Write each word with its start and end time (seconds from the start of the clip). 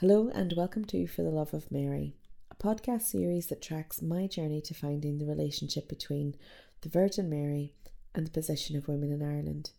Hello, 0.00 0.28
and 0.34 0.52
welcome 0.56 0.84
to 0.86 1.06
For 1.06 1.22
the 1.22 1.30
Love 1.30 1.54
of 1.54 1.70
Mary, 1.70 2.16
a 2.50 2.56
podcast 2.56 3.02
series 3.02 3.46
that 3.46 3.62
tracks 3.62 4.02
my 4.02 4.26
journey 4.26 4.60
to 4.62 4.74
finding 4.74 5.18
the 5.18 5.24
relationship 5.24 5.88
between 5.88 6.34
the 6.80 6.88
Virgin 6.88 7.30
Mary 7.30 7.74
and 8.12 8.26
the 8.26 8.32
position 8.32 8.76
of 8.76 8.88
women 8.88 9.12
in 9.12 9.22
Ireland. 9.22 9.70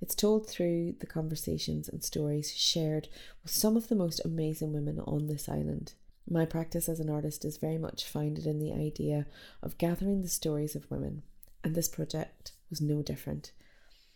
It's 0.00 0.14
told 0.14 0.48
through 0.48 0.94
the 1.00 1.06
conversations 1.06 1.88
and 1.88 2.04
stories 2.04 2.56
shared 2.56 3.08
with 3.42 3.50
some 3.50 3.76
of 3.76 3.88
the 3.88 3.96
most 3.96 4.24
amazing 4.24 4.72
women 4.72 5.00
on 5.00 5.26
this 5.26 5.48
island. 5.48 5.94
My 6.30 6.44
practice 6.44 6.88
as 6.88 7.00
an 7.00 7.10
artist 7.10 7.44
is 7.44 7.56
very 7.56 7.76
much 7.76 8.06
founded 8.06 8.46
in 8.46 8.60
the 8.60 8.72
idea 8.72 9.26
of 9.64 9.78
gathering 9.78 10.22
the 10.22 10.28
stories 10.28 10.76
of 10.76 10.88
women, 10.92 11.22
and 11.64 11.74
this 11.74 11.88
project 11.88 12.52
was 12.70 12.80
no 12.80 13.02
different. 13.02 13.50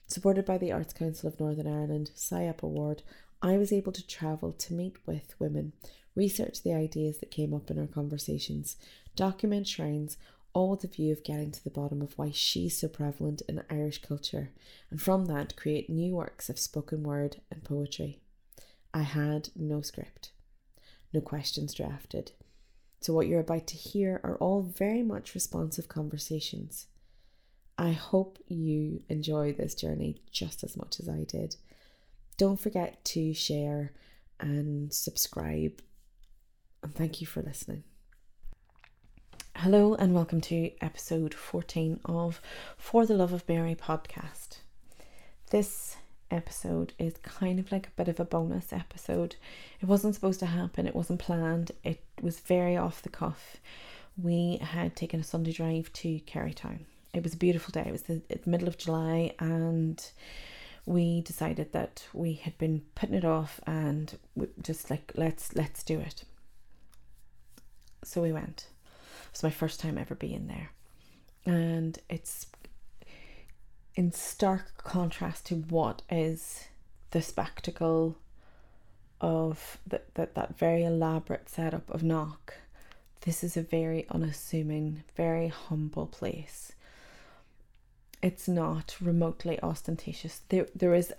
Supported 0.06 0.44
by 0.44 0.58
the 0.58 0.70
Arts 0.70 0.92
Council 0.92 1.28
of 1.28 1.40
Northern 1.40 1.66
Ireland 1.66 2.10
SIAP 2.14 2.62
Award, 2.62 3.02
I 3.44 3.58
was 3.58 3.72
able 3.74 3.92
to 3.92 4.06
travel 4.06 4.52
to 4.52 4.72
meet 4.72 4.96
with 5.04 5.38
women, 5.38 5.74
research 6.14 6.62
the 6.62 6.72
ideas 6.72 7.18
that 7.18 7.30
came 7.30 7.52
up 7.52 7.70
in 7.70 7.78
our 7.78 7.86
conversations, 7.86 8.76
document 9.16 9.68
shrines, 9.68 10.16
all 10.54 10.70
with 10.70 10.80
the 10.80 10.88
view 10.88 11.12
of 11.12 11.24
getting 11.24 11.50
to 11.50 11.62
the 11.62 11.68
bottom 11.68 12.00
of 12.00 12.16
why 12.16 12.30
she's 12.32 12.78
so 12.78 12.88
prevalent 12.88 13.42
in 13.46 13.62
Irish 13.68 14.00
culture, 14.00 14.50
and 14.90 14.98
from 15.02 15.26
that 15.26 15.56
create 15.56 15.90
new 15.90 16.14
works 16.14 16.48
of 16.48 16.58
spoken 16.58 17.02
word 17.02 17.42
and 17.50 17.62
poetry. 17.62 18.18
I 18.94 19.02
had 19.02 19.50
no 19.54 19.82
script, 19.82 20.30
no 21.12 21.20
questions 21.20 21.74
drafted. 21.74 22.32
So, 23.02 23.12
what 23.12 23.26
you're 23.26 23.40
about 23.40 23.66
to 23.66 23.76
hear 23.76 24.22
are 24.24 24.38
all 24.38 24.62
very 24.62 25.02
much 25.02 25.34
responsive 25.34 25.86
conversations. 25.86 26.86
I 27.76 27.92
hope 27.92 28.38
you 28.48 29.02
enjoy 29.10 29.52
this 29.52 29.74
journey 29.74 30.22
just 30.32 30.64
as 30.64 30.78
much 30.78 30.98
as 30.98 31.10
I 31.10 31.24
did. 31.24 31.56
Don't 32.36 32.58
forget 32.58 33.04
to 33.04 33.32
share 33.32 33.92
and 34.40 34.92
subscribe. 34.92 35.80
And 36.82 36.92
thank 36.92 37.20
you 37.20 37.28
for 37.28 37.42
listening. 37.42 37.84
Hello, 39.54 39.94
and 39.94 40.12
welcome 40.12 40.40
to 40.40 40.72
episode 40.80 41.32
14 41.32 42.00
of 42.04 42.40
For 42.76 43.06
the 43.06 43.14
Love 43.14 43.32
of 43.32 43.48
Mary 43.48 43.76
podcast. 43.76 44.58
This 45.50 45.96
episode 46.28 46.92
is 46.98 47.14
kind 47.22 47.60
of 47.60 47.70
like 47.70 47.86
a 47.86 47.92
bit 47.92 48.08
of 48.08 48.18
a 48.18 48.24
bonus 48.24 48.72
episode. 48.72 49.36
It 49.80 49.86
wasn't 49.86 50.16
supposed 50.16 50.40
to 50.40 50.46
happen, 50.46 50.88
it 50.88 50.96
wasn't 50.96 51.20
planned, 51.20 51.70
it 51.84 52.02
was 52.20 52.40
very 52.40 52.76
off 52.76 53.02
the 53.02 53.10
cuff. 53.10 53.58
We 54.20 54.58
had 54.60 54.96
taken 54.96 55.20
a 55.20 55.24
Sunday 55.24 55.52
drive 55.52 55.92
to 55.92 56.18
Kerrytown. 56.26 56.80
It 57.12 57.22
was 57.22 57.34
a 57.34 57.38
beautiful 57.38 57.70
day, 57.70 57.84
it 57.86 57.92
was 57.92 58.02
the, 58.02 58.22
the 58.28 58.50
middle 58.50 58.66
of 58.66 58.76
July, 58.76 59.36
and 59.38 60.04
we 60.86 61.22
decided 61.22 61.72
that 61.72 62.06
we 62.12 62.34
had 62.34 62.56
been 62.58 62.82
putting 62.94 63.14
it 63.14 63.24
off 63.24 63.60
and 63.66 64.18
just 64.60 64.90
like 64.90 65.12
let's 65.14 65.54
let's 65.54 65.82
do 65.82 65.98
it. 65.98 66.24
So 68.02 68.20
we 68.20 68.32
went. 68.32 68.66
It 69.26 69.32
was 69.32 69.42
my 69.42 69.50
first 69.50 69.80
time 69.80 69.96
ever 69.96 70.14
being 70.14 70.46
there. 70.46 70.70
And 71.46 71.98
it's 72.08 72.46
in 73.94 74.12
stark 74.12 74.82
contrast 74.82 75.46
to 75.46 75.56
what 75.56 76.02
is 76.10 76.64
the 77.10 77.22
spectacle 77.22 78.18
of 79.20 79.78
that 79.86 80.14
that, 80.14 80.34
that 80.34 80.58
very 80.58 80.84
elaborate 80.84 81.48
setup 81.48 81.88
of 81.90 82.02
Knock. 82.02 82.54
This 83.22 83.42
is 83.42 83.56
a 83.56 83.62
very 83.62 84.06
unassuming 84.10 85.02
very 85.16 85.48
humble 85.48 86.06
place 86.06 86.72
it's 88.24 88.48
not 88.48 88.96
remotely 89.02 89.60
ostentatious. 89.62 90.40
There 90.48 90.66
there 90.74 90.94
is 90.94 91.12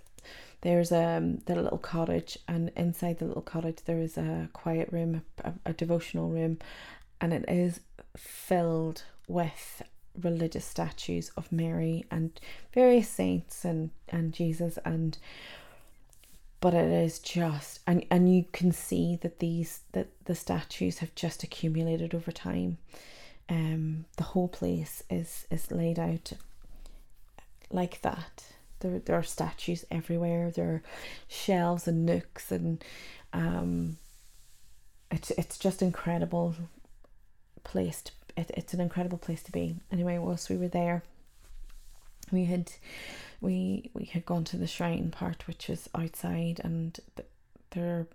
there's 0.62 0.90
um 0.90 1.38
the 1.46 1.54
little 1.54 1.78
cottage 1.78 2.36
and 2.48 2.72
inside 2.76 3.18
the 3.18 3.26
little 3.26 3.42
cottage 3.42 3.78
there 3.84 4.00
is 4.00 4.18
a 4.18 4.48
quiet 4.52 4.88
room, 4.90 5.22
a, 5.44 5.52
a 5.64 5.72
devotional 5.72 6.28
room, 6.28 6.58
and 7.20 7.32
it 7.32 7.44
is 7.48 7.78
filled 8.16 9.04
with 9.28 9.82
religious 10.20 10.64
statues 10.64 11.30
of 11.36 11.52
Mary 11.52 12.04
and 12.10 12.40
various 12.74 13.08
saints 13.08 13.64
and 13.64 13.90
and 14.08 14.32
Jesus 14.32 14.76
and 14.84 15.16
but 16.60 16.74
it 16.74 16.90
is 16.90 17.20
just 17.20 17.78
and 17.86 18.04
and 18.10 18.34
you 18.34 18.46
can 18.50 18.72
see 18.72 19.16
that 19.22 19.38
these 19.38 19.80
that 19.92 20.08
the 20.24 20.34
statues 20.34 20.98
have 20.98 21.14
just 21.14 21.44
accumulated 21.44 22.14
over 22.14 22.32
time 22.32 22.78
um 23.48 24.06
the 24.16 24.24
whole 24.24 24.48
place 24.48 25.04
is 25.08 25.46
is 25.50 25.70
laid 25.70 25.98
out 25.98 26.32
like 27.70 28.00
that. 28.02 28.44
There, 28.80 28.98
there 28.98 29.16
are 29.16 29.22
statues 29.22 29.84
everywhere. 29.90 30.50
There 30.50 30.68
are 30.68 30.82
shelves 31.28 31.88
and 31.88 32.04
nooks, 32.04 32.52
and 32.52 32.82
um, 33.32 33.98
it's 35.10 35.30
it's 35.32 35.58
just 35.58 35.82
incredible 35.82 36.54
place. 37.64 38.02
To, 38.02 38.12
it, 38.36 38.50
it's 38.54 38.74
an 38.74 38.80
incredible 38.80 39.18
place 39.18 39.42
to 39.44 39.52
be. 39.52 39.76
Anyway, 39.90 40.18
whilst 40.18 40.50
we 40.50 40.56
were 40.56 40.68
there, 40.68 41.02
we 42.30 42.44
had 42.44 42.72
we 43.40 43.90
we 43.94 44.04
had 44.04 44.26
gone 44.26 44.44
to 44.44 44.56
the 44.56 44.66
shrine 44.66 45.10
part, 45.10 45.46
which 45.46 45.70
is 45.70 45.88
outside, 45.94 46.60
and 46.62 46.98
there 47.70 47.86
are 47.86 48.06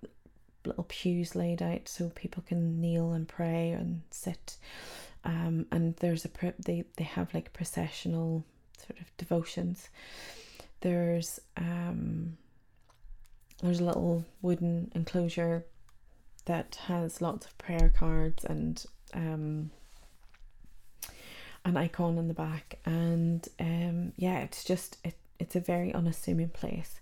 little 0.65 0.85
pews 0.87 1.35
laid 1.35 1.61
out 1.61 1.87
so 1.87 2.09
people 2.09 2.43
can 2.45 2.79
kneel 2.79 3.13
and 3.13 3.27
pray 3.27 3.71
and 3.71 4.01
sit. 4.11 4.57
Um, 5.23 5.65
and 5.71 5.95
there's 5.97 6.25
a 6.25 6.29
they 6.59 6.83
they 6.97 7.03
have 7.03 7.33
like 7.33 7.53
processional 7.53 8.43
sort 8.87 8.99
of 8.99 9.15
devotions. 9.17 9.89
There's 10.81 11.39
um, 11.57 12.37
there's 13.61 13.79
a 13.79 13.85
little 13.85 14.25
wooden 14.41 14.91
enclosure 14.95 15.65
that 16.45 16.75
has 16.87 17.21
lots 17.21 17.45
of 17.45 17.57
prayer 17.57 17.93
cards 17.95 18.43
and 18.43 18.83
um, 19.13 19.69
an 21.63 21.77
icon 21.77 22.17
in 22.17 22.27
the 22.27 22.33
back, 22.33 22.79
and 22.85 23.47
um, 23.59 24.13
yeah, 24.17 24.39
it's 24.39 24.63
just 24.63 24.97
it, 25.03 25.15
it's 25.39 25.55
a 25.55 25.59
very 25.59 25.93
unassuming 25.93 26.49
place. 26.49 26.99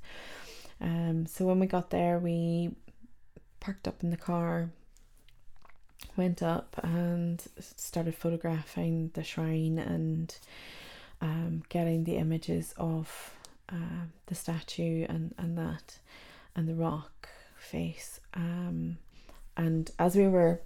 Um, 0.82 1.26
so 1.26 1.46
when 1.46 1.60
we 1.60 1.68
got 1.68 1.90
there, 1.90 2.20
we 2.20 2.72
parked 3.60 3.88
up 3.88 4.04
in 4.04 4.10
the 4.10 4.18
car, 4.18 4.70
went 6.16 6.42
up 6.42 6.80
and 6.84 7.44
started 7.60 8.16
photographing 8.16 9.12
the 9.14 9.24
shrine 9.24 9.78
and 9.78 10.38
um, 11.22 11.64
getting 11.70 12.04
the 12.04 12.18
images 12.18 12.74
of 12.78 13.34
uh, 13.70 14.06
the 14.28 14.36
statue 14.36 15.06
and, 15.10 15.34
and 15.38 15.58
that 15.58 16.00
and 16.56 16.68
the 16.68 16.76
rock 16.76 17.30
face. 17.58 18.20
Um, 18.34 18.98
and 19.58 19.92
as 20.00 20.16
we 20.16 20.28
were 20.28 20.62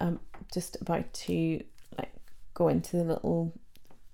um, 0.00 0.20
just 0.52 0.76
about 0.80 1.12
to 1.12 1.62
like 1.98 2.12
go 2.54 2.68
into 2.68 2.96
the 2.96 3.04
little 3.04 3.52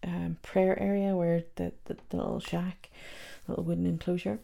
um, 0.04 0.36
prayer 0.42 0.78
area 0.80 1.14
where 1.14 1.44
the, 1.56 1.72
the, 1.84 1.96
the 2.08 2.16
little 2.16 2.40
shack, 2.40 2.90
little 3.48 3.64
wooden 3.64 3.86
enclosure, 3.86 4.38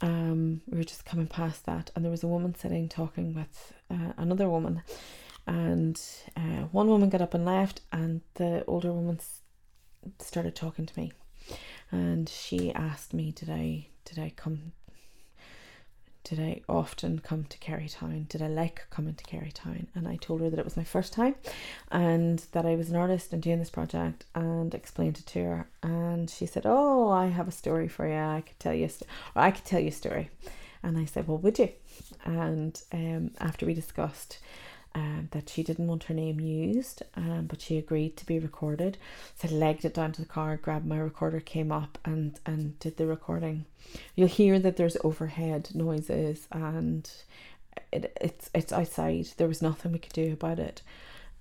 um, 0.00 0.60
we 0.68 0.78
were 0.78 0.84
just 0.84 1.04
coming 1.04 1.28
past 1.28 1.64
that, 1.66 1.92
and 1.94 2.04
there 2.04 2.10
was 2.10 2.24
a 2.24 2.28
woman 2.28 2.54
sitting 2.56 2.88
talking 2.88 3.34
with 3.34 3.72
uh, 3.88 4.12
another 4.16 4.48
woman, 4.48 4.82
and 5.46 6.00
uh, 6.36 6.66
one 6.72 6.88
woman 6.88 7.08
got 7.08 7.20
up 7.22 7.34
and 7.34 7.44
left, 7.44 7.82
and 7.92 8.20
the 8.34 8.64
older 8.66 8.92
woman 8.92 9.20
started 10.18 10.54
talking 10.54 10.86
to 10.86 11.00
me 11.00 11.12
and 11.90 12.28
she 12.28 12.72
asked 12.72 13.12
me 13.12 13.32
did 13.32 13.50
I 13.50 13.86
did 14.04 14.18
I 14.18 14.32
come 14.34 14.72
did 16.24 16.38
I 16.38 16.60
often 16.68 17.18
come 17.18 17.44
to 17.44 17.58
Kerrytown? 17.58 18.28
Did 18.28 18.42
I 18.42 18.46
like 18.46 18.86
coming 18.90 19.14
to 19.14 19.24
Kerrytown? 19.24 19.86
And 19.94 20.06
I 20.06 20.16
told 20.16 20.40
her 20.40 20.50
that 20.50 20.58
it 20.58 20.64
was 20.64 20.76
my 20.76 20.84
first 20.84 21.12
time 21.12 21.34
and 21.90 22.38
that 22.52 22.64
I 22.64 22.76
was 22.76 22.90
an 22.90 22.96
artist 22.96 23.32
and 23.32 23.42
doing 23.42 23.58
this 23.58 23.70
project 23.70 24.24
and 24.34 24.72
explained 24.72 25.18
it 25.18 25.26
to 25.26 25.42
her. 25.42 25.66
And 25.82 26.30
she 26.30 26.46
said, 26.46 26.62
Oh, 26.64 27.10
I 27.10 27.26
have 27.26 27.48
a 27.48 27.52
story 27.52 27.88
for 27.88 28.06
you. 28.06 28.14
I 28.14 28.42
could 28.46 28.58
tell 28.60 28.72
you, 28.74 28.88
st- 28.88 29.10
or 29.34 29.42
I 29.42 29.50
could 29.50 29.64
tell 29.64 29.80
you 29.80 29.88
a 29.88 29.92
story. 29.92 30.30
And 30.82 30.96
I 30.96 31.06
said, 31.06 31.26
Well, 31.26 31.38
would 31.38 31.58
you? 31.58 31.70
And 32.24 32.80
um, 32.92 33.32
after 33.40 33.66
we 33.66 33.74
discussed 33.74 34.38
um, 34.94 35.28
that 35.32 35.48
she 35.48 35.62
didn't 35.62 35.86
want 35.86 36.04
her 36.04 36.14
name 36.14 36.40
used, 36.40 37.02
um, 37.16 37.46
but 37.46 37.60
she 37.60 37.78
agreed 37.78 38.16
to 38.18 38.26
be 38.26 38.38
recorded. 38.38 38.98
So 39.36 39.48
I 39.48 39.52
legged 39.52 39.84
it 39.84 39.94
down 39.94 40.12
to 40.12 40.22
the 40.22 40.28
car, 40.28 40.56
grabbed 40.56 40.86
my 40.86 40.98
recorder, 40.98 41.40
came 41.40 41.72
up 41.72 41.98
and, 42.04 42.38
and 42.44 42.78
did 42.78 42.96
the 42.96 43.06
recording. 43.06 43.64
You'll 44.14 44.28
hear 44.28 44.58
that 44.58 44.76
there's 44.76 44.96
overhead 45.02 45.70
noises 45.74 46.46
and 46.52 47.10
it, 47.90 48.16
it's 48.20 48.50
it's 48.54 48.72
outside. 48.72 49.28
There 49.36 49.48
was 49.48 49.62
nothing 49.62 49.92
we 49.92 49.98
could 49.98 50.12
do 50.12 50.32
about 50.32 50.58
it. 50.58 50.82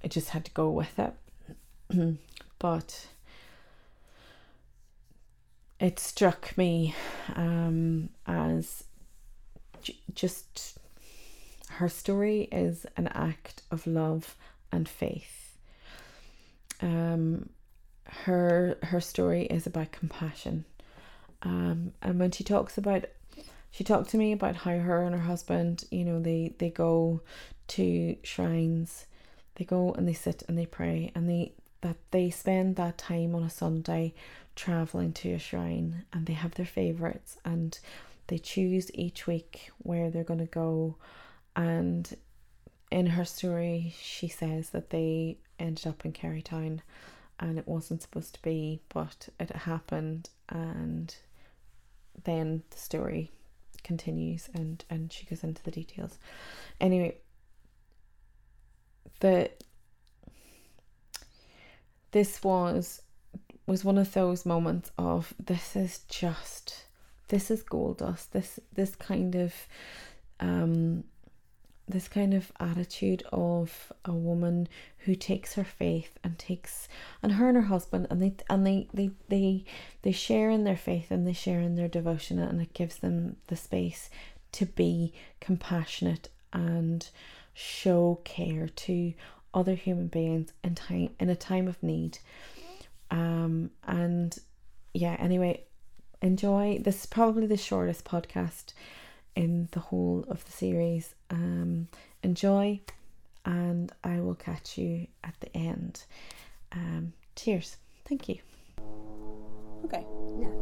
I 0.03 0.07
just 0.07 0.29
had 0.29 0.45
to 0.45 0.51
go 0.51 0.69
with 0.69 0.97
it. 0.99 1.13
but 2.59 3.07
it 5.79 5.99
struck 5.99 6.55
me 6.57 6.95
um, 7.35 8.09
as 8.27 8.83
j- 9.81 9.97
just 10.13 10.77
her 11.77 11.89
story 11.89 12.47
is 12.51 12.85
an 12.97 13.07
act 13.07 13.63
of 13.71 13.87
love 13.87 14.35
and 14.71 14.87
faith. 14.87 15.57
Um, 16.81 17.49
her 18.05 18.77
her 18.83 18.99
story 18.99 19.43
is 19.45 19.67
about 19.67 19.91
compassion, 19.91 20.65
um, 21.43 21.93
and 22.01 22.19
when 22.19 22.31
she 22.31 22.43
talks 22.43 22.77
about 22.77 23.05
she 23.71 23.83
talked 23.83 24.09
to 24.09 24.17
me 24.17 24.33
about 24.33 24.57
how 24.57 24.77
her 24.77 25.03
and 25.03 25.15
her 25.15 25.21
husband, 25.21 25.85
you 25.91 26.03
know, 26.03 26.19
they 26.19 26.53
they 26.57 26.69
go 26.69 27.21
to 27.69 28.17
shrines, 28.23 29.05
they 29.55 29.65
go 29.65 29.93
and 29.93 30.07
they 30.07 30.13
sit 30.13 30.43
and 30.47 30.57
they 30.57 30.65
pray, 30.65 31.11
and 31.15 31.29
they 31.29 31.53
that 31.81 31.97
they 32.11 32.29
spend 32.29 32.75
that 32.75 32.97
time 32.97 33.33
on 33.33 33.43
a 33.43 33.49
Sunday 33.49 34.13
traveling 34.55 35.13
to 35.13 35.33
a 35.33 35.39
shrine, 35.39 36.03
and 36.11 36.25
they 36.25 36.33
have 36.33 36.55
their 36.55 36.65
favorites, 36.65 37.37
and 37.45 37.79
they 38.27 38.37
choose 38.37 38.91
each 38.93 39.25
week 39.25 39.71
where 39.79 40.09
they're 40.09 40.23
going 40.23 40.39
to 40.39 40.45
go, 40.45 40.95
and 41.55 42.15
in 42.91 43.07
her 43.07 43.25
story, 43.25 43.93
she 44.01 44.27
says 44.27 44.71
that 44.71 44.89
they 44.89 45.37
ended 45.59 45.87
up 45.87 46.05
in 46.05 46.13
Kerrytown 46.13 46.81
and 47.39 47.57
it 47.57 47.67
wasn't 47.67 48.01
supposed 48.01 48.35
to 48.35 48.41
be, 48.41 48.81
but 48.93 49.29
it 49.39 49.49
happened, 49.55 50.29
and 50.49 51.15
then 52.23 52.63
the 52.69 52.77
story 52.77 53.31
continues 53.83 54.47
and 54.53 54.85
and 54.91 55.11
she 55.11 55.25
goes 55.25 55.43
into 55.43 55.63
the 55.63 55.71
details. 55.71 56.19
Anyway 56.79 57.17
the 59.21 59.49
this 62.11 62.43
was 62.43 63.01
was 63.65 63.85
one 63.85 63.97
of 63.97 64.11
those 64.13 64.45
moments 64.45 64.91
of 64.97 65.33
this 65.39 65.75
is 65.75 65.99
just 66.09 66.85
this 67.29 67.49
is 67.49 67.63
gold 67.63 67.99
dust. 67.99 68.33
This 68.33 68.59
this 68.73 68.95
kind 68.95 69.35
of 69.35 69.53
um 70.39 71.05
this 71.91 72.07
kind 72.07 72.33
of 72.33 72.51
attitude 72.59 73.23
of 73.31 73.91
a 74.05 74.13
woman 74.13 74.67
who 74.99 75.15
takes 75.15 75.53
her 75.53 75.63
faith 75.63 76.17
and 76.23 76.37
takes 76.37 76.87
and 77.21 77.33
her 77.33 77.47
and 77.47 77.57
her 77.57 77.63
husband 77.63 78.07
and 78.09 78.21
they 78.21 78.33
and 78.49 78.65
they 78.65 78.87
they 78.93 79.11
they, 79.29 79.63
they 80.01 80.11
share 80.11 80.49
in 80.49 80.63
their 80.63 80.77
faith 80.77 81.11
and 81.11 81.27
they 81.27 81.33
share 81.33 81.59
in 81.59 81.75
their 81.75 81.87
devotion 81.87 82.39
and 82.39 82.61
it 82.61 82.73
gives 82.73 82.97
them 82.97 83.35
the 83.47 83.55
space 83.55 84.09
to 84.51 84.65
be 84.65 85.13
compassionate 85.39 86.29
and 86.53 87.09
show 87.53 88.19
care 88.23 88.67
to 88.67 89.13
other 89.53 89.75
human 89.75 90.07
beings 90.07 90.51
in 90.63 90.75
time 90.75 91.09
in 91.19 91.29
a 91.29 91.35
time 91.35 91.67
of 91.67 91.81
need. 91.83 92.17
Um 93.09 93.71
and 93.85 94.37
yeah 94.93 95.15
anyway 95.19 95.63
enjoy. 96.21 96.79
This 96.81 97.01
is 97.01 97.05
probably 97.05 97.47
the 97.47 97.57
shortest 97.57 98.05
podcast 98.05 98.73
in 99.35 99.67
the 99.71 99.79
whole 99.79 100.25
of 100.27 100.43
the 100.45 100.51
series. 100.51 101.15
Um, 101.29 101.87
enjoy, 102.23 102.79
and 103.45 103.91
I 104.03 104.19
will 104.19 104.35
catch 104.35 104.77
you 104.77 105.07
at 105.23 105.35
the 105.39 105.55
end. 105.55 106.03
Um, 106.71 107.13
cheers. 107.35 107.77
Thank 108.05 108.29
you. 108.29 108.37
Okay. 109.85 110.05
Now, 110.37 110.53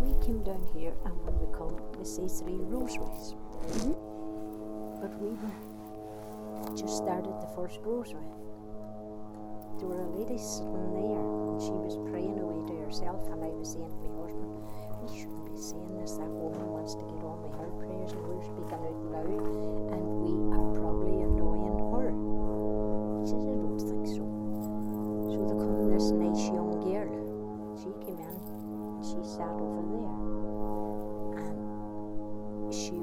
we 0.00 0.12
came 0.24 0.42
down 0.44 0.66
here, 0.74 0.94
and 1.04 1.14
when 1.24 1.38
we 1.40 1.46
come, 1.56 1.76
we 1.98 2.04
see 2.04 2.28
three 2.28 2.60
rosaries. 2.60 3.34
Mm-hmm. 3.66 5.00
But 5.00 5.12
we 5.20 5.30
were 5.30 6.76
just 6.76 6.96
started 6.98 7.32
the 7.40 7.50
first 7.54 7.80
rosary. 7.82 8.24
There 9.78 9.88
were 9.88 10.00
a 10.00 10.10
lady 10.16 10.38
sitting 10.38 10.92
there, 10.92 11.20
and 11.20 11.60
she 11.60 11.72
was 11.72 11.96
praying 12.10 12.38
away 12.38 12.64
to 12.68 12.74
herself, 12.84 13.28
and 13.28 13.44
I 13.44 13.48
was 13.48 13.72
saying 13.72 13.88
to 13.88 13.96
my 14.08 14.24
husband, 14.24 14.56
"We 15.02 15.08
shouldn't 15.18 15.35
saying 15.58 15.96
this. 15.96 16.12
That 16.20 16.28
woman 16.28 16.68
wants 16.68 16.94
to 16.94 17.04
get 17.08 17.24
on 17.24 17.40
with 17.42 17.56
her 17.56 17.70
prayers, 17.80 18.12
and 18.12 18.22
we're 18.28 18.44
speaking 18.44 18.76
out 18.76 18.92
loud, 19.08 19.46
and 19.92 20.02
we 20.20 20.32
are 20.52 20.68
probably 20.76 21.22
annoying 21.24 21.78
her. 21.92 22.12
She 23.24 23.36
said, 23.40 23.56
I 23.56 23.64
don't 23.64 23.80
think 23.80 24.06
so. 24.06 24.24
So 25.32 25.38
they 25.48 25.56
come 25.56 25.88
this 25.88 26.12
nice 26.12 26.44
young 26.52 26.76
girl. 26.84 27.08
She 27.80 27.90
came 28.04 28.20
in, 28.20 28.36
and 28.36 29.04
she 29.04 29.20
sat 29.24 29.56
over 29.56 29.80
there, 29.88 30.12
and 31.40 32.72
she 32.72 33.00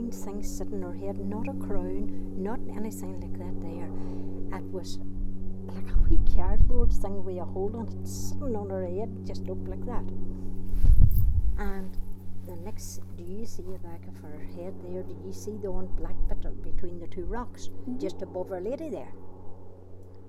round 0.00 0.14
thing 0.14 0.42
sitting 0.42 0.84
on 0.84 0.92
her 0.92 1.06
head, 1.06 1.18
not 1.18 1.48
a 1.48 1.52
crown, 1.54 2.34
not 2.36 2.58
anything 2.76 3.20
like 3.20 3.38
that 3.38 3.60
there. 3.60 4.58
It 4.58 4.64
was 4.72 4.98
like 5.66 5.90
a 5.94 5.98
wee 6.08 6.20
cardboard 6.34 6.92
thing 6.92 7.24
with 7.24 7.38
a 7.38 7.44
hole 7.44 7.74
in 7.74 8.00
it 8.00 8.08
sitting 8.08 8.56
on 8.56 8.70
her 8.70 8.86
head, 8.86 9.26
just 9.26 9.48
up 9.48 9.58
like 9.68 9.84
that. 9.86 10.04
And 11.58 11.96
the 12.46 12.56
next, 12.56 13.00
do 13.16 13.24
you 13.24 13.44
see 13.44 13.62
the 13.62 13.78
back 13.78 14.06
of 14.08 14.16
her 14.22 14.38
head 14.56 14.74
there? 14.82 15.02
Do 15.02 15.14
you 15.24 15.32
see 15.32 15.56
the 15.58 15.70
one 15.70 15.86
black 15.86 16.16
bit 16.28 16.62
between 16.62 16.98
the 16.98 17.06
two 17.06 17.24
rocks, 17.24 17.68
mm-hmm. 17.68 17.98
just 17.98 18.22
above 18.22 18.48
her 18.48 18.60
lady 18.60 18.88
there? 18.88 19.12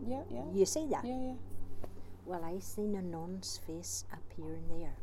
Yeah, 0.05 0.23
yeah. 0.29 0.43
You 0.53 0.65
see 0.65 0.87
that? 0.87 1.05
Yeah, 1.05 1.19
yeah. 1.19 1.33
Well, 2.25 2.43
I 2.43 2.59
seen 2.59 2.95
a 2.95 3.01
nun's 3.01 3.59
face 3.65 4.05
appearing 4.11 4.67
there, 4.69 4.97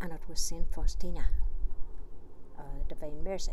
and 0.00 0.12
it 0.12 0.20
was 0.28 0.40
Saint 0.40 0.72
Faustina, 0.72 1.24
uh, 2.58 2.62
Divine 2.88 3.22
Mercy. 3.22 3.52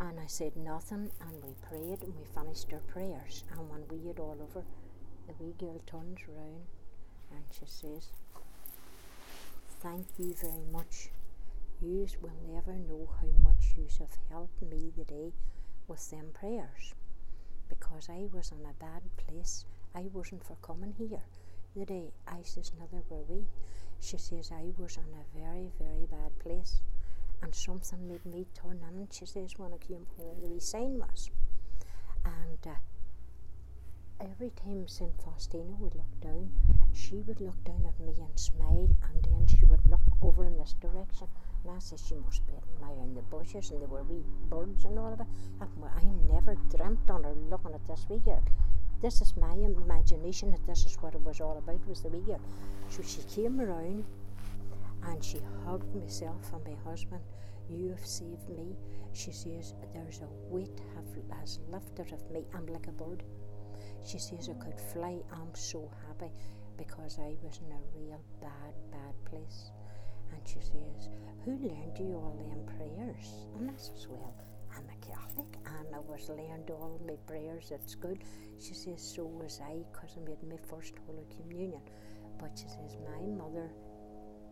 And 0.00 0.20
I 0.20 0.26
said 0.26 0.56
nothing, 0.56 1.10
and 1.20 1.42
we 1.42 1.54
prayed, 1.68 2.02
and 2.02 2.14
we 2.16 2.24
finished 2.24 2.72
our 2.72 2.80
prayers. 2.80 3.44
And 3.52 3.68
when 3.68 3.82
we 3.88 4.06
had 4.06 4.18
all 4.18 4.38
over, 4.40 4.64
the 5.26 5.34
wee 5.44 5.54
girl 5.58 5.80
turns 5.86 6.20
round 6.26 6.64
and 7.30 7.44
she 7.52 7.66
says, 7.66 8.08
Thank 9.80 10.06
you 10.18 10.34
very 10.34 10.64
much. 10.72 11.10
You 11.80 12.06
will 12.20 12.32
never 12.52 12.72
know 12.72 13.08
how 13.20 13.28
much 13.42 13.74
you 13.76 13.86
have 13.98 14.16
helped 14.30 14.62
me 14.62 14.90
today 14.96 15.32
with 15.86 16.10
them 16.10 16.30
prayers. 16.32 16.94
Because 17.68 18.08
I 18.08 18.26
was 18.32 18.50
in 18.52 18.64
a 18.64 18.72
bad 18.80 19.02
place. 19.16 19.64
I 19.94 20.06
wasn't 20.12 20.44
for 20.44 20.56
coming 20.62 20.94
here 20.98 21.22
the 21.76 21.84
day. 21.84 22.12
I 22.26 22.42
says, 22.42 22.72
Neither 22.78 23.04
were 23.08 23.22
we. 23.28 23.44
She 24.00 24.16
says, 24.16 24.50
I 24.50 24.72
was 24.78 24.96
in 24.96 25.12
a 25.14 25.38
very, 25.38 25.70
very 25.78 26.06
bad 26.10 26.38
place 26.38 26.80
and 27.42 27.54
something 27.54 28.08
made 28.08 28.24
me 28.26 28.46
turn 28.54 28.80
in. 28.90 28.98
And 28.98 29.12
she 29.12 29.26
says 29.26 29.54
when 29.56 29.72
I 29.72 29.78
came 29.78 30.06
where 30.16 30.34
the 30.40 30.48
wee 30.48 30.60
sign 30.60 30.98
was, 30.98 31.30
and 32.24 32.66
uh, 32.66 32.76
every 34.20 34.50
time 34.50 34.88
Saint 34.88 35.20
Faustina 35.22 35.74
would 35.78 35.94
look 35.94 36.20
down, 36.20 36.50
she 36.92 37.22
would 37.26 37.40
look 37.40 37.62
down 37.64 37.84
at 37.86 37.98
me 38.00 38.14
and 38.18 38.38
smile, 38.38 38.88
and 39.10 39.22
then 39.22 39.46
she 39.46 39.64
would 39.66 39.88
look 39.88 40.00
over 40.22 40.44
in 40.44 40.58
this 40.58 40.74
direction. 40.80 41.28
And 41.64 41.76
I 41.76 41.78
said 41.78 42.00
she 42.00 42.14
must 42.14 42.46
be 42.46 42.54
admiring 42.54 43.14
the 43.14 43.22
bushes, 43.22 43.70
and 43.70 43.80
there 43.80 43.88
were 43.88 44.02
wee 44.02 44.24
birds 44.48 44.84
and 44.84 44.98
all 44.98 45.12
of 45.12 45.20
it. 45.20 45.26
I 45.60 46.04
never 46.32 46.54
dreamt 46.76 47.10
on 47.10 47.24
her 47.24 47.34
looking 47.50 47.74
at 47.74 47.86
this 47.86 48.06
wee 48.08 48.18
girl. 48.18 48.42
This 49.00 49.20
is 49.20 49.36
my 49.36 49.52
imagination 49.52 50.50
that 50.50 50.66
this 50.66 50.84
is 50.84 50.96
what 51.00 51.14
it 51.14 51.22
was 51.22 51.40
all 51.40 51.56
about 51.56 51.86
was 51.86 52.02
the 52.02 52.08
wee 52.08 52.20
girl. 52.20 52.40
So 52.90 53.02
she 53.02 53.22
came 53.34 53.60
around 53.60 54.04
and 55.08 55.24
she 55.24 55.38
hugged 55.64 55.94
myself 55.94 56.52
and 56.52 56.64
my 56.64 56.90
husband. 56.90 57.22
You 57.68 57.90
have 57.90 58.06
saved 58.06 58.48
me. 58.48 58.76
She 59.12 59.32
says, 59.32 59.74
There's 59.94 60.20
a 60.20 60.28
weight 60.52 60.80
has 61.40 61.58
lifted 61.70 62.12
of 62.12 62.30
me. 62.30 62.44
I'm 62.54 62.66
like 62.66 62.86
a 62.86 62.92
bird. 62.92 63.22
She 64.04 64.18
says, 64.18 64.48
I 64.48 64.62
could 64.62 64.80
fly. 64.80 65.18
I'm 65.32 65.54
so 65.54 65.90
happy 66.06 66.32
because 66.76 67.18
I 67.18 67.36
was 67.42 67.58
in 67.58 67.72
a 67.72 67.98
real 67.98 68.20
bad, 68.40 68.74
bad 68.90 69.14
place. 69.24 69.70
And 70.32 70.40
she 70.46 70.60
says, 70.60 71.08
Who 71.44 71.52
learned 71.52 71.98
you 71.98 72.14
all 72.14 72.36
them 72.48 72.64
prayers? 72.76 73.46
And 73.58 73.70
I 73.70 73.76
says, 73.76 74.06
Well, 74.08 74.34
I'm 74.74 74.84
a 74.84 75.06
Catholic 75.06 75.58
and 75.66 75.94
I 75.94 76.00
was 76.00 76.28
learned 76.28 76.70
all 76.70 77.00
my 77.06 77.16
prayers 77.26 77.72
at 77.72 77.88
school. 77.88 78.16
She 78.60 78.74
says, 78.74 79.02
So 79.02 79.24
was 79.24 79.60
I 79.64 79.84
because 79.92 80.16
I 80.16 80.28
made 80.28 80.42
my 80.42 80.58
first 80.68 80.94
Holy 81.06 81.26
Communion. 81.40 81.82
But 82.38 82.52
she 82.56 82.68
says, 82.68 82.96
My 83.04 83.26
mother 83.26 83.70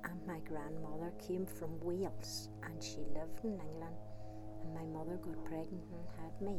and 0.09 0.27
my 0.27 0.39
grandmother 0.49 1.13
came 1.19 1.47
from 1.47 1.71
Wales 1.81 2.49
and 2.63 2.83
she 2.83 2.99
lived 3.15 3.43
in 3.43 3.59
England 3.59 3.97
and 4.63 4.75
my 4.75 4.85
mother 4.99 5.17
got 5.17 5.45
pregnant 5.45 5.83
and 5.91 6.07
had 6.19 6.35
me. 6.41 6.59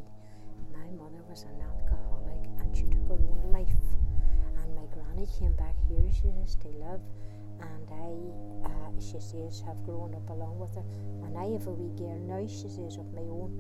My 0.74 0.90
mother 0.92 1.24
was 1.30 1.44
an 1.44 1.62
alcoholic 1.64 2.44
and 2.60 2.76
she 2.76 2.84
took 2.84 3.08
her 3.08 3.14
own 3.14 3.52
life. 3.52 3.84
And 4.60 4.76
my 4.76 4.86
granny 4.92 5.28
came 5.40 5.54
back 5.54 5.76
here, 5.88 6.10
she 6.12 6.28
says, 6.28 6.56
to 6.64 6.68
live. 6.68 7.02
And 7.60 7.88
I, 7.90 8.68
uh, 8.68 8.92
she 9.00 9.20
says, 9.20 9.64
have 9.66 9.84
grown 9.86 10.14
up 10.14 10.30
along 10.30 10.60
with 10.60 10.76
her. 10.76 10.86
And 11.24 11.38
I 11.38 11.46
have 11.56 11.68
a 11.68 11.72
wee 11.72 11.96
girl 11.98 12.20
now, 12.20 12.46
she 12.48 12.68
says, 12.68 12.98
of 12.98 13.12
my 13.14 13.22
own. 13.22 13.56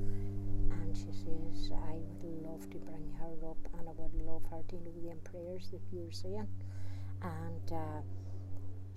And 0.71 0.95
she 0.95 1.11
says, 1.11 1.71
I 1.71 1.95
would 1.95 2.43
love 2.43 2.69
to 2.71 2.77
bring 2.77 3.07
her 3.19 3.49
up 3.49 3.57
and 3.79 3.87
I 3.87 3.93
would 3.95 4.13
love 4.25 4.43
her 4.51 4.61
to 4.67 4.75
know 4.75 4.95
them 5.07 5.19
prayers 5.23 5.69
that 5.71 5.81
you're 5.91 6.11
saying. 6.11 6.47
And 7.21 7.71
uh, 7.71 8.01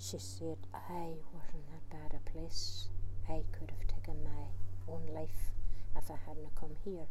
she 0.00 0.18
said, 0.18 0.56
I 0.72 1.12
wasn't 1.34 1.66
that 1.68 1.90
bad 1.90 2.18
a 2.18 2.30
place. 2.30 2.88
I 3.28 3.42
could 3.52 3.70
have 3.70 3.86
taken 3.86 4.24
my 4.24 4.48
own 4.88 5.06
life 5.14 5.52
if 5.94 6.10
I 6.10 6.16
hadn't 6.26 6.54
come 6.54 6.74
here. 6.84 7.06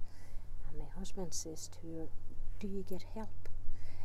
And 0.68 0.80
my 0.80 0.88
husband 0.98 1.34
says 1.34 1.70
to 1.70 1.88
her, 1.98 2.08
Do 2.60 2.68
you 2.68 2.84
get 2.90 3.04
help? 3.14 3.48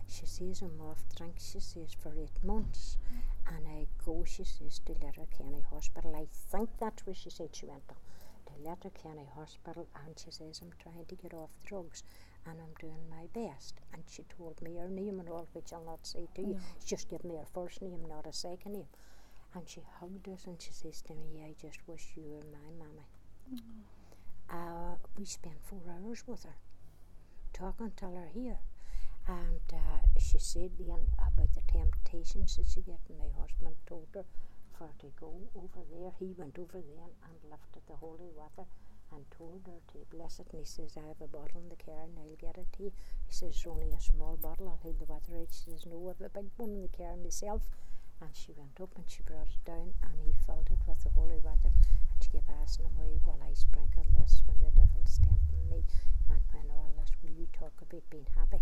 She 0.06 0.26
says, 0.26 0.60
I'm 0.60 0.78
off 0.82 1.02
drink, 1.16 1.36
she 1.38 1.60
says, 1.60 1.94
for 1.98 2.12
eight 2.18 2.44
months. 2.44 2.98
And 3.46 3.66
I 3.66 3.86
go, 4.04 4.22
she 4.26 4.44
says, 4.44 4.80
to 4.84 4.92
Letterkenny 5.02 5.62
Hospital. 5.70 6.14
I 6.14 6.26
think 6.50 6.68
that's 6.78 7.06
where 7.06 7.14
she 7.14 7.30
said 7.30 7.48
she 7.56 7.64
went 7.64 7.88
to. 7.88 7.94
To 7.94 8.68
Letterkenny 8.68 9.26
Hospital. 9.34 9.88
And 10.04 10.18
she 10.18 10.30
says, 10.30 10.60
I'm 10.62 10.72
trying 10.78 11.06
to 11.06 11.14
get 11.14 11.32
off 11.32 11.50
drugs 11.64 12.02
and 12.46 12.60
I'm 12.60 12.74
doing 12.78 13.08
my 13.10 13.26
best. 13.32 13.74
And 13.92 14.02
she 14.08 14.24
told 14.36 14.60
me 14.62 14.76
her 14.76 14.88
name 14.88 15.20
and 15.20 15.28
all, 15.28 15.48
which 15.52 15.72
I'll 15.72 15.84
not 15.84 16.06
say 16.06 16.28
to 16.34 16.40
you. 16.42 16.54
No. 16.54 16.60
She 16.80 16.86
just 16.88 17.08
gave 17.08 17.24
me 17.24 17.36
her 17.36 17.46
first 17.52 17.80
name, 17.82 18.04
not 18.08 18.26
a 18.26 18.32
second 18.32 18.72
name. 18.72 18.88
And 19.54 19.68
she 19.68 19.82
hugged 20.00 20.28
us 20.28 20.46
and 20.46 20.60
she 20.60 20.72
says 20.72 21.02
to 21.02 21.14
me, 21.14 21.42
I 21.44 21.54
just 21.60 21.78
wish 21.86 22.12
you 22.16 22.24
were 22.24 22.44
my 22.52 22.70
mammy. 22.78 23.06
Uh, 24.50 24.96
we 25.18 25.24
spent 25.24 25.56
four 25.62 25.80
hours 25.88 26.24
with 26.26 26.44
her, 26.44 26.56
talking 27.52 27.92
till 27.96 28.14
her 28.14 28.28
here. 28.32 28.58
And 29.26 29.60
uh, 29.72 30.06
she 30.18 30.38
said 30.38 30.72
then 30.78 31.06
about 31.18 31.54
the 31.54 31.62
temptations 31.72 32.56
that 32.56 32.66
she 32.66 32.80
get. 32.80 33.00
And 33.08 33.18
my 33.18 33.30
husband 33.40 33.76
told 33.86 34.08
her 34.14 34.24
for 34.76 34.90
to 34.98 35.06
go 35.18 35.32
over 35.56 35.80
there. 35.90 36.12
He 36.18 36.34
went 36.36 36.58
over 36.58 36.80
there 36.80 37.10
and 37.24 37.50
lifted 37.50 37.82
the 37.86 37.96
holy 37.96 38.28
water 38.36 38.68
and 39.12 39.24
told 39.30 39.62
her 39.66 39.80
to 39.92 39.98
bless 40.16 40.38
it. 40.38 40.46
And 40.52 40.60
he 40.60 40.66
says, 40.66 40.96
I 40.96 41.06
have 41.08 41.20
a 41.20 41.26
bottle 41.26 41.60
in 41.60 41.68
the 41.68 41.76
car 41.76 42.04
and 42.04 42.18
I'll 42.18 42.36
get 42.40 42.58
it 42.58 42.66
you. 42.78 42.92
He 43.26 43.32
says, 43.32 43.56
"It's 43.56 43.66
only 43.66 43.90
a 43.92 44.00
small 44.00 44.36
bottle. 44.36 44.68
I'll 44.68 44.80
hold 44.82 44.98
the 44.98 45.04
water 45.04 45.36
out. 45.38 45.48
She 45.50 45.70
says, 45.70 45.86
No, 45.86 45.98
I 46.06 46.08
have 46.12 46.20
a 46.20 46.28
big 46.28 46.50
one 46.56 46.70
in 46.70 46.82
the 46.82 46.88
car 46.96 47.16
myself. 47.16 47.62
And 48.20 48.30
she 48.34 48.52
went 48.52 48.80
up 48.80 48.90
and 48.96 49.08
she 49.08 49.22
brought 49.22 49.50
it 49.50 49.64
down 49.64 49.94
and 50.02 50.16
he 50.24 50.32
filled 50.46 50.70
it 50.70 50.78
with 50.86 51.02
the 51.02 51.10
holy 51.10 51.38
water. 51.38 51.72
And 51.74 52.18
she 52.22 52.30
kept 52.30 52.50
asking 52.50 52.86
him, 52.86 52.96
Why 52.96 53.18
will 53.24 53.42
I 53.42 53.54
sprinkle 53.54 54.06
this 54.18 54.42
when 54.46 54.60
the 54.60 54.70
devil's 54.70 55.18
tempting 55.18 55.68
me? 55.70 55.84
And 56.30 56.40
when 56.52 56.70
all 56.70 56.92
this, 56.98 57.10
will 57.22 57.36
you 57.38 57.46
talk 57.52 57.72
about 57.82 58.08
being 58.10 58.26
happy? 58.36 58.60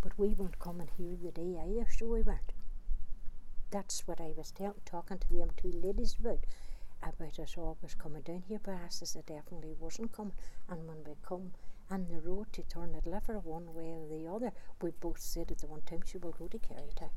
But 0.00 0.18
we 0.18 0.34
weren't 0.34 0.58
come 0.58 0.78
coming 0.78 0.90
here 0.96 1.16
the 1.20 1.32
day 1.32 1.58
either, 1.58 1.86
so 1.90 2.06
we 2.06 2.22
weren't. 2.22 2.52
That's 3.70 4.06
what 4.06 4.20
I 4.20 4.32
was 4.36 4.50
tell- 4.52 4.76
talking 4.84 5.18
to 5.18 5.34
them 5.34 5.50
two 5.56 5.72
ladies 5.72 6.16
about. 6.18 6.40
About 7.02 7.38
us 7.38 7.56
always 7.56 7.94
coming 7.94 8.22
down 8.22 8.42
here, 8.48 8.60
but 8.62 8.74
I 8.74 8.88
says 8.88 9.16
I 9.16 9.20
definitely 9.22 9.74
wasn't 9.78 10.12
coming. 10.12 10.34
And 10.68 10.86
when 10.86 10.98
we 11.04 11.14
come 11.22 11.52
on 11.90 12.06
the 12.08 12.20
road 12.20 12.52
to 12.52 12.62
turn 12.62 12.94
it 12.94 13.06
liver 13.06 13.38
one 13.38 13.72
way 13.74 13.92
or 13.94 14.06
the 14.08 14.28
other, 14.30 14.52
we 14.82 14.90
both 14.90 15.20
said 15.20 15.50
at 15.50 15.58
the 15.58 15.66
one 15.66 15.82
time 15.82 16.02
she 16.04 16.18
will 16.18 16.32
go 16.32 16.48
to 16.48 16.58
Kerrytown. 16.58 17.10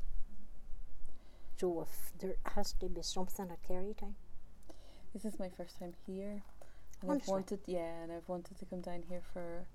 So 1.56 1.82
if 1.82 2.12
there 2.18 2.36
has 2.54 2.72
to 2.74 2.88
be 2.88 3.02
something 3.02 3.50
at 3.50 3.62
Kerrytown, 3.62 4.14
This 5.12 5.24
is 5.26 5.38
my 5.38 5.50
first 5.50 5.78
time 5.78 5.92
here, 6.06 6.42
and 7.02 7.12
I've 7.12 7.28
wanted, 7.28 7.60
yeah, 7.66 8.02
and 8.02 8.10
I've 8.10 8.26
wanted 8.28 8.58
to 8.58 8.64
come 8.64 8.80
down 8.80 9.02
here 9.08 9.20
for 9.32 9.66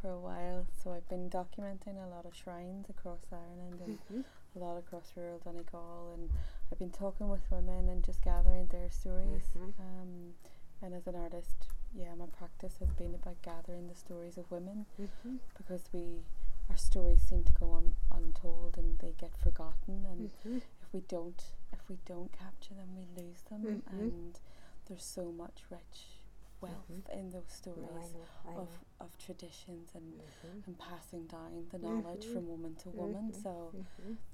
for 0.00 0.10
a 0.10 0.18
while. 0.18 0.64
So 0.82 0.92
I've 0.92 1.08
been 1.08 1.28
documenting 1.28 2.02
a 2.02 2.08
lot 2.08 2.24
of 2.24 2.34
shrines 2.34 2.88
across 2.88 3.20
Ireland 3.32 3.80
and 3.84 3.98
Mhm. 4.08 4.24
a 4.56 4.58
lot 4.58 4.78
across 4.78 5.12
rural 5.16 5.40
Donegal, 5.40 6.12
and 6.14 6.30
I've 6.70 6.78
been 6.78 6.90
talking 6.90 7.28
with 7.28 7.50
women 7.50 7.88
and 7.88 8.04
just 8.04 8.22
gathering 8.22 8.66
their 8.66 8.90
stories. 8.90 9.42
Mhm. 9.56 9.72
Um, 9.80 10.34
and 10.82 10.94
as 10.94 11.06
an 11.06 11.16
artist, 11.16 11.66
yeah, 11.94 12.14
my 12.14 12.26
practice 12.26 12.76
has 12.78 12.90
been 12.92 13.14
about 13.14 13.40
gathering 13.42 13.88
the 13.88 13.94
stories 13.94 14.36
of 14.38 14.50
women 14.50 14.86
Mhm. 14.98 15.38
because 15.56 15.90
we 15.92 16.24
our 16.70 16.76
stories 16.76 17.22
seem 17.22 17.42
to 17.44 17.52
go 17.54 17.70
on 17.70 17.96
untold 18.10 18.76
and 18.76 18.98
they 18.98 19.12
get 19.12 19.34
forgotten 19.38 20.04
and 20.04 20.30
Mhm. 20.44 20.60
if 20.82 20.92
we 20.92 21.00
don't 21.00 21.54
if 21.72 21.88
we 21.88 21.96
don't 22.04 22.30
capture 22.30 22.74
them 22.74 22.94
we 22.94 23.06
lose 23.22 23.42
them 23.44 23.62
Mhm. 23.64 23.82
and 24.00 24.40
there's 24.84 25.02
so 25.04 25.32
much 25.32 25.64
rich 25.70 26.20
wealth 26.60 26.86
Mhm. 26.90 27.08
in 27.08 27.30
those 27.30 27.44
No, 27.44 27.48
I 27.48 27.56
stories 27.56 28.12
know, 28.12 28.26
I 28.44 28.52
know. 28.52 28.60
of, 28.60 28.84
of 29.00 29.16
traditions 29.16 29.94
and, 29.94 30.20
Mhm. 30.20 30.66
and 30.66 30.78
passing 30.78 31.26
down 31.26 31.68
the 31.70 31.78
knowledge 31.78 32.26
from 32.26 32.46
woman 32.48 32.74
to 32.76 32.90
woman 32.90 33.32
so 33.32 33.72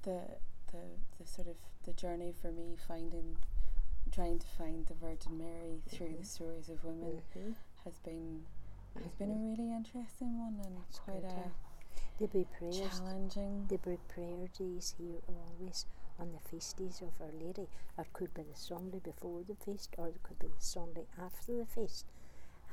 the 0.01 0.37
the 0.71 0.83
the 1.19 1.25
sort 1.27 1.47
of 1.47 1.55
the 1.85 1.93
journey 1.93 2.33
for 2.41 2.51
me 2.51 2.75
finding 2.87 3.37
trying 4.11 4.39
to 4.39 4.47
find 4.47 4.85
the 4.85 4.93
Virgin 4.93 5.37
Mary 5.37 5.81
through 5.89 6.09
the 6.09 6.23
Mhm. 6.23 6.25
stories 6.25 6.69
of 6.69 6.83
women 6.83 7.21
Mhm. 7.35 7.55
has 7.83 7.97
been 7.99 8.45
has 9.03 9.11
been 9.15 9.31
a 9.31 9.35
really 9.35 9.71
interesting 9.73 10.39
one 10.39 10.59
and 10.65 10.77
That's 10.77 10.99
quite 10.99 11.21
good, 11.21 11.31
a? 11.31 11.51
There 12.17 12.27
be 12.29 12.45
prayers. 12.45 12.99
challenging 12.99 13.67
There 13.67 13.77
be 13.77 13.97
prayer 14.07 14.47
days 14.47 14.95
here 14.97 15.19
always 15.27 15.85
on 16.17 16.31
the 16.31 16.39
feast 16.39 16.77
days 16.77 17.01
of 17.01 17.19
Our 17.19 17.31
Lady. 17.33 17.67
It 17.97 18.13
could 18.13 18.33
be 18.33 18.43
the 18.43 18.55
Sunday 18.55 18.99
before 18.99 19.43
the 19.43 19.55
feast, 19.55 19.93
or 19.97 20.07
it 20.07 20.23
could 20.23 20.39
be 20.39 20.47
the 20.47 20.61
Sunday 20.61 21.07
after 21.17 21.57
the 21.57 21.65
feast. 21.65 22.05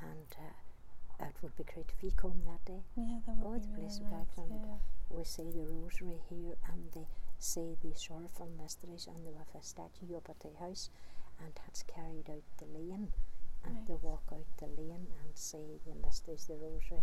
And 0.00 0.28
uh, 0.38 1.24
it 1.26 1.42
would 1.42 1.56
be 1.56 1.64
great 1.64 1.90
if 1.90 2.02
you 2.04 2.12
come 2.12 2.44
that 2.44 2.64
day. 2.64 2.84
yeah 2.94 3.18
that 3.26 3.36
would 3.36 3.46
Oh, 3.46 3.50
be 3.52 3.56
it's 3.58 3.66
really 4.00 4.10
nice, 4.12 4.28
yeah. 4.48 4.78
We 5.10 5.24
say 5.24 5.50
the 5.50 5.64
rosary 5.64 6.20
here, 6.30 6.56
and 6.68 6.92
they 6.92 7.06
say 7.42 7.76
the 7.82 7.92
sorrowful 7.94 8.48
mysteries, 8.60 9.08
and 9.08 9.26
they 9.26 9.36
have 9.36 9.52
a 9.58 9.64
statue 9.64 10.16
up 10.16 10.28
at 10.30 10.40
the 10.40 10.56
house, 10.60 10.90
and 11.42 11.52
that's 11.56 11.82
carried 11.82 12.30
out 12.30 12.44
the 12.58 12.66
lane, 12.66 13.12
and 13.64 13.76
they 13.86 13.94
walk 14.00 14.22
out 14.32 14.46
the 14.58 14.66
lane 14.80 15.08
and 15.20 15.30
say 15.34 15.80
the 15.86 15.94
mysteries, 16.06 16.46
the 16.46 16.54
rosary, 16.54 17.02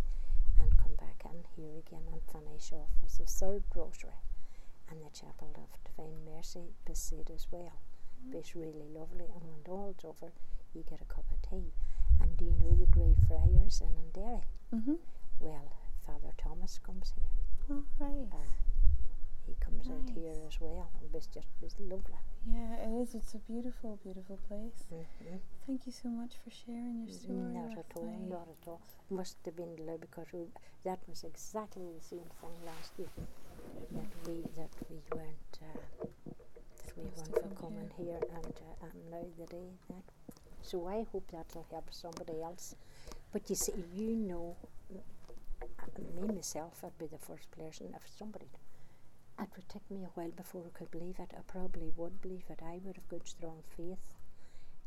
and 0.60 0.76
come 0.78 0.94
back 0.98 1.22
in 1.24 1.44
here 1.56 1.76
again 1.78 2.08
and 2.10 2.22
finish 2.32 2.72
off 2.72 2.90
with 3.02 3.18
the 3.18 3.26
third 3.26 3.62
rosary, 3.74 4.16
and 4.90 5.02
the 5.02 5.10
chapel 5.10 5.52
of 5.54 5.78
Divine 5.84 6.24
Mercy 6.24 6.72
beside 6.86 7.30
as 7.34 7.46
well. 7.50 7.78
Mm. 8.26 8.34
It's 8.34 8.56
really 8.56 8.88
lovely, 8.88 9.26
and 9.34 9.44
when 9.44 9.60
all's 9.68 10.04
over, 10.04 10.32
you 10.74 10.84
get 10.88 11.00
a 11.00 11.12
cup 11.12 11.24
of 11.30 11.50
tea. 11.50 11.72
And 12.20 12.36
do 12.36 12.44
you 12.44 12.56
know 12.60 12.76
the 12.78 12.86
Grey 12.86 13.14
Friars 13.28 13.80
in 13.80 13.92
Derry? 14.12 14.44
Mm-hmm. 14.74 14.94
Well, 15.40 15.72
Father 16.06 16.32
Thomas 16.36 16.78
comes 16.78 17.12
here. 17.16 17.76
Oh, 17.76 17.84
right. 17.98 18.28
Uh, 18.32 18.69
he 19.50 19.56
comes 19.58 19.88
out 19.90 20.06
here 20.14 20.32
as 20.46 20.60
well. 20.60 20.88
It 21.02 21.10
was 21.12 21.26
just 21.26 21.48
it 21.58 21.62
was 21.62 21.74
lovely. 21.80 22.20
yeah, 22.46 22.86
it 22.86 22.92
is. 23.02 23.14
It's 23.14 23.34
a 23.34 23.42
beautiful, 23.50 23.98
beautiful 24.04 24.38
place. 24.46 24.86
Mm-hmm. 24.94 25.42
Thank 25.66 25.86
you 25.86 25.92
so 25.92 26.08
much 26.08 26.34
for 26.42 26.50
sharing 26.50 27.02
your 27.02 27.12
story. 27.12 27.50
Not 27.58 27.72
at 27.82 27.90
all, 27.96 28.14
not 28.28 28.46
at 28.54 28.68
all. 28.68 28.80
Must 29.10 29.36
have 29.44 29.56
been 29.56 29.74
low 29.86 29.98
because 29.98 30.26
we, 30.32 30.46
that 30.84 31.00
was 31.08 31.24
exactly 31.24 31.82
the 31.98 32.04
same 32.04 32.30
thing 32.40 32.56
last 32.64 32.92
year. 32.96 33.10
That 33.96 34.10
we 34.26 34.34
that 34.54 34.72
we 34.88 34.96
weren't 35.10 35.54
uh, 35.66 36.06
that 36.78 36.90
we 36.96 37.04
weren't 37.16 37.34
for 37.42 37.52
coming 37.60 37.90
here, 37.98 38.20
and 38.38 38.54
uh, 38.70 38.86
and 38.86 38.94
now 39.10 39.26
the 39.38 39.46
day 39.46 39.68
that. 39.90 40.06
So 40.62 40.86
I 40.86 41.06
hope 41.10 41.26
that'll 41.32 41.66
help 41.70 41.88
somebody 41.90 42.42
else. 42.42 42.76
But 43.32 43.48
you 43.48 43.56
see, 43.56 43.72
you 43.96 44.14
know, 44.14 44.56
me 46.20 46.34
myself, 46.34 46.84
I'd 46.84 46.98
be 46.98 47.06
the 47.06 47.18
first 47.18 47.50
person 47.50 47.94
if 47.96 48.02
somebody. 48.18 48.46
It 49.40 49.48
would 49.56 49.68
take 49.68 49.90
me 49.90 50.04
a 50.04 50.10
while 50.14 50.30
before 50.30 50.64
I 50.66 50.78
could 50.78 50.90
believe 50.90 51.18
it. 51.18 51.32
I 51.36 51.40
probably 51.46 51.90
would 51.96 52.20
believe 52.20 52.44
it. 52.50 52.60
I 52.62 52.78
would 52.84 52.96
have 52.96 53.08
good 53.08 53.26
strong 53.26 53.62
faith, 53.76 54.14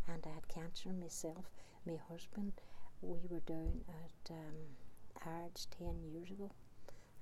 and 0.08 0.24
I 0.26 0.30
had 0.36 0.48
cancer 0.48 0.94
myself. 0.94 1.50
My 1.86 1.98
husband, 2.08 2.54
we 3.02 3.20
were 3.30 3.42
down 3.42 3.82
at 3.90 4.32
um, 4.32 4.78
Ards 5.26 5.68
ten 5.78 6.04
years 6.04 6.30
ago, 6.30 6.52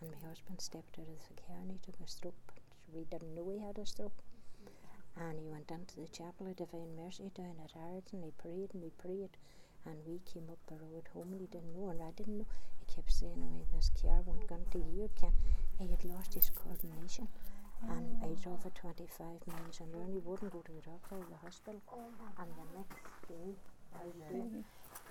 and 0.01 0.11
my 0.11 0.27
husband 0.27 0.59
stepped 0.61 0.99
out 0.99 1.07
of 1.07 1.27
the 1.27 1.41
car 1.41 1.57
and 1.61 1.71
he 1.71 1.77
took 1.77 1.99
a 2.03 2.07
stroke. 2.07 2.53
We 2.93 3.05
didn't 3.05 3.33
know 3.33 3.49
he 3.49 3.59
had 3.59 3.77
a 3.77 3.85
stroke. 3.85 4.23
And 5.15 5.39
he 5.39 5.47
went 5.47 5.71
into 5.71 5.95
the 5.99 6.07
chapel 6.07 6.47
of 6.47 6.55
Divine 6.55 6.95
Mercy 6.95 7.31
down 7.35 7.55
at 7.63 7.75
Ards 7.75 8.13
and 8.13 8.23
he 8.23 8.31
prayed 8.31 8.73
and 8.73 8.83
we 8.83 8.89
prayed. 8.89 9.37
And 9.85 9.95
we 10.05 10.19
came 10.31 10.49
up 10.51 10.59
the 10.67 10.75
road 10.75 11.07
home 11.13 11.31
and 11.31 11.41
he 11.41 11.47
didn't 11.47 11.73
know, 11.73 11.89
and 11.89 12.01
I 12.01 12.11
didn't 12.11 12.37
know. 12.37 12.47
He 12.79 12.93
kept 12.93 13.11
saying, 13.11 13.41
Oh, 13.41 13.65
this 13.75 13.89
car 13.99 14.21
won't 14.25 14.47
come 14.47 14.65
to 14.71 14.77
you. 14.77 15.09
Can 15.19 15.33
he 15.81 15.89
had 15.89 16.03
lost 16.05 16.33
his 16.33 16.49
coordination. 16.51 17.27
And 17.89 18.05
I 18.21 18.27
drove 18.43 18.63
at 18.65 18.75
25 18.75 19.25
miles 19.47 19.79
an 19.81 19.87
hour 19.95 20.03
and 20.03 20.13
he 20.13 20.19
wouldn't 20.19 20.51
go 20.53 20.61
to 20.61 20.71
the 20.71 20.81
doctor 20.85 21.15
or 21.17 21.25
the 21.25 21.37
hospital. 21.41 21.81
And 22.37 22.47
the 22.53 22.67
next 22.77 23.01
day, 23.27 23.57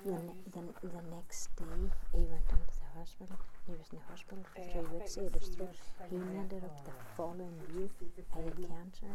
the, 0.04 0.12
ne- 0.12 0.46
the, 0.54 0.62
the 0.88 1.02
next 1.10 1.50
day 1.56 1.90
he 2.14 2.22
went 2.30 2.46
into 2.46 2.74
the 2.78 2.90
hospital. 2.98 3.36
He 3.66 3.72
was 3.72 3.86
in 3.90 3.98
the 3.98 4.04
hospital 4.08 4.44
for 4.54 4.62
three 4.62 4.86
weeks. 4.94 5.14
He 5.16 5.24
had 5.24 5.34
a 5.34 5.42
stroke. 5.44 5.74
He 6.10 6.16
ended 6.16 6.62
up 6.64 6.84
the 6.84 6.92
following 7.16 7.58
year. 7.74 7.88
I 8.36 8.42
had 8.42 8.54
cancer. 8.56 9.10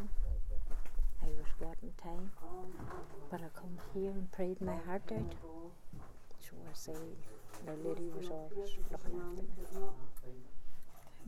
I 1.22 1.26
was 1.32 1.48
getting 1.58 1.92
time, 1.96 2.30
but 3.30 3.40
I 3.40 3.48
come 3.58 3.78
here 3.94 4.10
and 4.10 4.30
prayed 4.32 4.60
my 4.60 4.76
heart 4.86 5.10
out. 5.12 5.32
So 6.38 6.52
I 6.68 6.72
say, 6.74 6.92
the 7.64 7.72
lady 7.88 8.10
was 8.14 8.28
always 8.28 8.76
looking 8.92 9.18
after 9.18 9.42
me. 9.42 9.88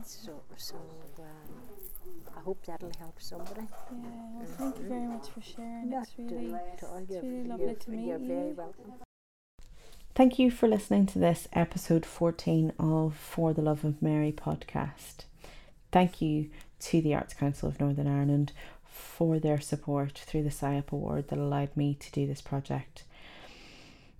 So, 0.03 0.41
so 0.57 0.75
um, 1.19 1.25
I 2.35 2.39
hope 2.41 2.65
that'll 2.65 2.91
help 2.99 3.21
somebody. 3.21 3.61
Yeah, 3.61 4.09
well, 4.33 4.45
thank 4.57 4.77
you 4.77 4.87
very 4.87 5.07
much 5.07 5.27
for 5.29 5.41
sharing. 5.41 5.89
Not 5.89 6.03
It's 6.03 6.13
really, 6.17 6.55
to 6.79 6.87
all. 6.87 7.01
You're, 7.09 7.21
really 7.21 7.35
you're, 7.37 7.45
lovely 7.45 7.75
to 7.75 7.91
meet 7.91 8.07
you're 8.07 8.17
very 8.19 8.47
you. 8.49 8.53
welcome. 8.57 8.93
Thank 10.15 10.39
you 10.39 10.51
for 10.51 10.67
listening 10.67 11.05
to 11.07 11.19
this 11.19 11.47
episode 11.53 12.05
14 12.05 12.73
of 12.79 13.15
For 13.15 13.53
the 13.53 13.61
Love 13.61 13.85
of 13.85 14.01
Mary 14.01 14.31
podcast. 14.31 15.25
Thank 15.91 16.21
you 16.21 16.49
to 16.81 17.01
the 17.01 17.13
Arts 17.15 17.33
Council 17.33 17.69
of 17.69 17.79
Northern 17.79 18.07
Ireland 18.07 18.51
for 18.85 19.39
their 19.39 19.61
support 19.61 20.17
through 20.17 20.43
the 20.43 20.49
SIAP 20.49 20.91
Award 20.91 21.27
that 21.29 21.39
allowed 21.39 21.75
me 21.75 21.95
to 21.99 22.11
do 22.11 22.27
this 22.27 22.41
project. 22.41 23.03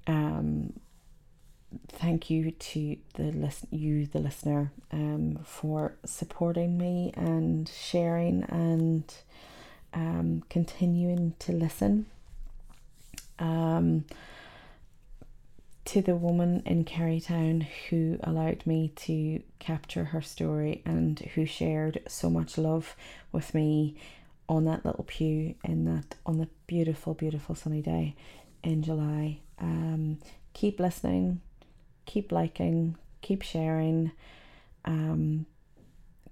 Um, 0.08 0.74
thank 1.90 2.30
you 2.30 2.52
to 2.52 2.98
the 3.16 3.32
list 3.32 3.66
you 3.72 4.06
the 4.08 4.20
listener 4.20 4.72
um 4.92 5.40
for 5.44 5.94
supporting 6.06 6.78
me 6.78 7.12
and 7.16 7.70
sharing 7.70 8.44
and 8.44 9.14
um 9.94 10.44
continuing 10.50 11.34
to 11.40 11.52
listen 11.52 12.06
um 13.38 14.06
to 15.86 16.02
the 16.04 16.16
woman 16.16 16.62
in 16.68 16.86
Kerrytown 16.86 17.66
who 17.90 18.20
allowed 18.24 18.64
me 18.68 18.90
to 18.96 19.42
capture 19.58 20.04
her 20.06 20.22
story 20.22 20.84
and 20.86 21.18
who 21.34 21.48
shared 21.48 22.00
so 22.08 22.30
much 22.30 22.60
love 22.60 22.96
with 23.32 23.56
me 23.56 23.96
on 24.48 24.66
that 24.66 24.86
little 24.86 25.04
pew 25.06 25.56
in 25.64 25.86
that 25.86 26.16
on 26.28 26.38
the 26.38 26.48
beautiful 26.68 27.16
beautiful 27.16 27.56
sunny 27.56 27.82
day 27.82 28.16
in 28.64 28.84
July. 28.84 29.40
Um 29.60 30.20
keep 30.54 30.80
listening 30.80 31.42
keep 32.10 32.32
liking, 32.32 32.96
keep 33.22 33.44
sharing, 33.44 34.12
um, 34.84 35.46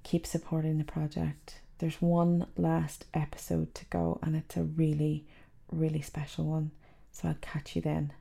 keep 0.01 0.25
supporting 0.25 0.79
the 0.79 0.83
project. 0.83 1.59
There's 1.77 2.01
one 2.01 2.47
last 2.57 3.05
episode 3.13 3.75
to 3.75 3.85
go, 3.85 4.17
and 4.23 4.35
it's 4.35 4.57
a 4.57 4.63
really, 4.63 5.25
really 5.71 6.01
special 6.01 6.45
one. 6.45 6.71
So 7.11 7.27
I'll 7.27 7.37
catch 7.41 7.75
you 7.75 7.83
then. 7.83 8.11